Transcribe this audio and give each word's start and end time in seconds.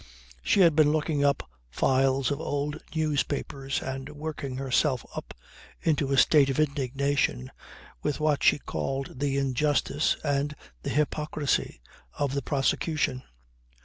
She 0.41 0.61
had 0.61 0.75
been 0.75 0.91
looking 0.91 1.23
up 1.23 1.47
files 1.69 2.31
of 2.31 2.41
old 2.41 2.83
newspapers, 2.95 3.83
and 3.83 4.09
working 4.09 4.55
herself 4.57 5.05
up 5.15 5.35
into 5.83 6.11
a 6.11 6.17
state 6.17 6.49
of 6.49 6.59
indignation 6.59 7.51
with 8.01 8.19
what 8.19 8.41
she 8.41 8.57
called 8.57 9.19
the 9.19 9.37
injustice 9.37 10.17
and 10.23 10.55
the 10.81 10.89
hypocrisy 10.89 11.81
of 12.17 12.33
the 12.33 12.41
prosecution. 12.41 13.21